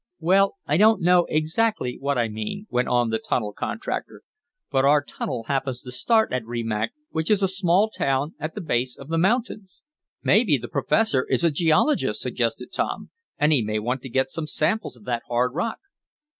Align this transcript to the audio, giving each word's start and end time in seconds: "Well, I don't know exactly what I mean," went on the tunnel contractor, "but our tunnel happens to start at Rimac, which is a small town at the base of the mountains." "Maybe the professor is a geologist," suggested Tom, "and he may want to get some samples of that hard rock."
"Well, 0.19 0.55
I 0.65 0.77
don't 0.77 1.03
know 1.03 1.27
exactly 1.29 1.99
what 1.99 2.17
I 2.17 2.27
mean," 2.27 2.65
went 2.71 2.87
on 2.87 3.11
the 3.11 3.19
tunnel 3.19 3.53
contractor, 3.53 4.23
"but 4.71 4.83
our 4.83 5.03
tunnel 5.03 5.43
happens 5.43 5.83
to 5.83 5.91
start 5.91 6.33
at 6.33 6.43
Rimac, 6.43 6.93
which 7.11 7.29
is 7.29 7.43
a 7.43 7.47
small 7.47 7.87
town 7.87 8.33
at 8.39 8.55
the 8.55 8.61
base 8.61 8.97
of 8.97 9.09
the 9.09 9.19
mountains." 9.19 9.83
"Maybe 10.23 10.57
the 10.57 10.67
professor 10.67 11.25
is 11.27 11.43
a 11.43 11.51
geologist," 11.51 12.19
suggested 12.19 12.71
Tom, 12.73 13.11
"and 13.37 13.53
he 13.53 13.61
may 13.61 13.77
want 13.77 14.01
to 14.01 14.09
get 14.09 14.31
some 14.31 14.47
samples 14.47 14.97
of 14.97 15.03
that 15.03 15.21
hard 15.27 15.53
rock." 15.53 15.77